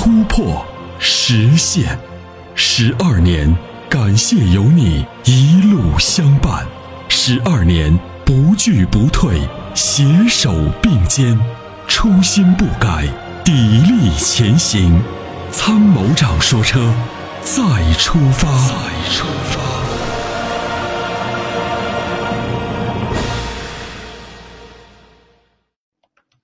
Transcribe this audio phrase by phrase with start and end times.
[0.00, 0.64] 突破，
[1.00, 1.98] 实现，
[2.54, 3.52] 十二年，
[3.90, 6.64] 感谢有你一路相伴，
[7.08, 9.40] 十二年不惧不退，
[9.74, 11.36] 携手并肩，
[11.88, 13.08] 初心不改，
[13.44, 15.02] 砥砺前行。
[15.50, 16.78] 参谋长说：“车，
[17.42, 17.60] 再
[17.94, 19.58] 出发。”再出发。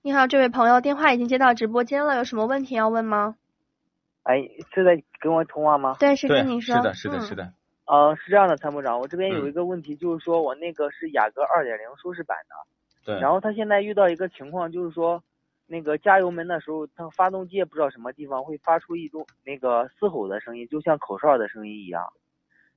[0.03, 3.37] 你好，这位朋友，电话已经接到直播间了，有什么问题要问吗？
[4.25, 5.97] 哎，是在跟我通话吗？
[6.01, 6.75] 对，是跟你说。
[6.77, 7.53] 是的，是的，是的。
[7.87, 12.55] 嗯，是这样的，参谋长，我这边有一个问题，就是说我那个是雅阁二点零舒适版的。
[13.05, 13.21] 对。
[13.21, 15.23] 然后他现在遇到一个情况，就是说，
[15.67, 22.03] 那个加油门的时候，它发动机也不知道什么地方会发出一种那个嘶吼的声音，就像口哨的声音一样，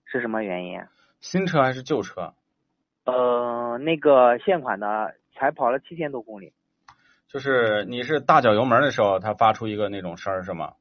[0.05, 0.81] 是什么原因？
[1.21, 2.33] 新车还是旧车？
[3.05, 6.51] 呃，那个现款的，才跑了七千多公里。
[7.29, 10.73] 就是你是大脚油门的时候，它发出一个那种声儿，是吗？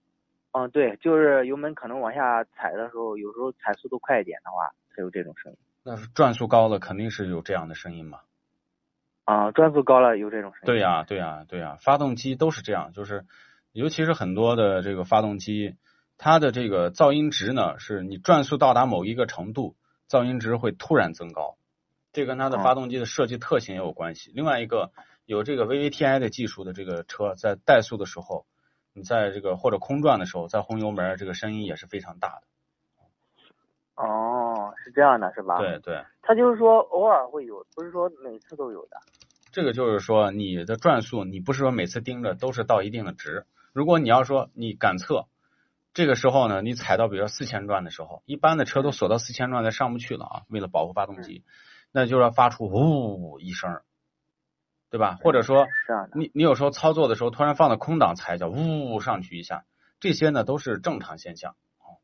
[0.58, 5.58] 嗯，对，就是油门可能往下踩的时候，有时候踩速度快一点的话，才有这种声音。
[5.82, 8.20] 那是转速高了，肯定是有这样的声音嘛。
[9.26, 10.64] 啊，转速高了有这种声音。
[10.64, 13.26] 对呀，对呀，对呀，发动机都是这样，就是
[13.72, 15.76] 尤其是很多的这个发动机，
[16.16, 19.76] 它的这个噪音值呢，是你转速到达某一个程度，
[20.08, 21.58] 噪音值会突然增高，
[22.14, 24.32] 这跟它的发动机的设计特性也有关系。
[24.34, 24.90] 另外一个，
[25.26, 28.45] 有这个 VVTi 的技术的这个车，在怠速的时候。
[28.96, 32.42] 你在这个或者空转的时候，在轰油门，这个声音也是非常大的。
[33.94, 35.58] 哦，是这样的，是吧？
[35.58, 36.02] 对对。
[36.22, 38.96] 它就是说偶尔会有，不是说每次都有的。
[39.52, 43.46] 这个就是说你的转速，你不是说每次盯着都是到一定的值。
[43.72, 45.26] 如果你要说你感测，
[45.94, 51.44] 这个时候呢，你踩到比如说四千转的时候，一般的车都锁到四千转再上不去了啊，为了保护发动机，
[51.92, 53.80] 那就要发出呜一声。
[54.88, 55.18] 对吧？
[55.22, 55.66] 或者说，
[56.14, 59.64] 你你有时候操作的时候，突然放到空档踩一脚，呜上去一下，
[60.00, 61.56] 这些呢都是正常现象。
[61.78, 61.98] 哦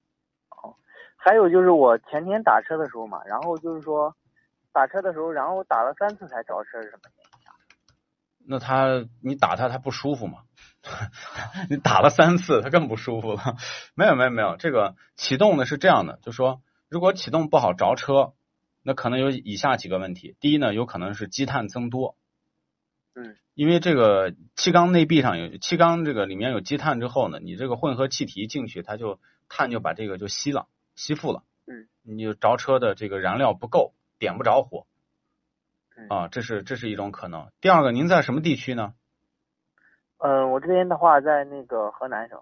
[0.51, 0.77] 哦，
[1.17, 4.17] 还有就是我前天打车的时候嘛，然后就是说
[4.73, 7.55] 打车的时候，然后打了三次才着车，是什么原因啊？
[8.45, 10.41] 那他你打他他不舒服吗？
[11.71, 13.57] 你打了三次，他更不舒服了。
[13.95, 18.33] 没有没有没有，这个启动呢是这样的，就说如果启动不好着车，
[18.83, 20.37] 那可能有以下几个问题。
[20.41, 22.17] 第一呢，有可能是积碳增多。
[23.15, 31.43] 嗯，因为这个气缸内壁上有气缸，这个里面有积碳之后呢，你这个混合气体进去，它就碳就把这个就吸了，吸附了。
[31.67, 34.87] 嗯，你就着车的这个燃料不够，点不着火。
[35.95, 37.51] 嗯，啊，这是这是一种可能。
[37.61, 38.95] 第二个，您在什么地区呢？
[40.17, 42.41] 嗯，我这边的话在那个河南省。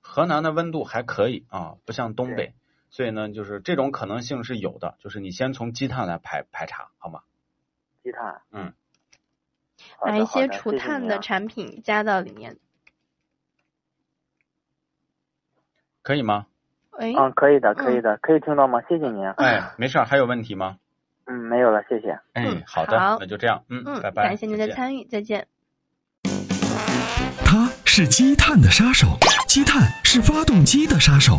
[0.00, 2.54] 河南的温度还可以啊，不像东北，
[2.88, 4.96] 所以呢，就是这种可能性是有的。
[4.98, 7.20] 就是你先从积碳来排排查，好吗？
[8.02, 8.40] 积碳。
[8.50, 8.72] 嗯。
[10.00, 12.56] 把一些除碳的产品加到里面，
[16.02, 16.46] 可以吗？
[16.98, 18.80] 哎，嗯，可以的，可以的，可以听到吗？
[18.88, 19.26] 谢谢您。
[19.32, 20.78] 哎，没事，还有问题吗？
[21.24, 22.18] 嗯，没有了，谢谢。
[22.32, 25.46] 哎，好的，那就这样，嗯，拜拜，感谢您的参与，再见。
[27.44, 29.06] 它是积碳的杀手，
[29.48, 31.38] 积碳是发动机的杀手，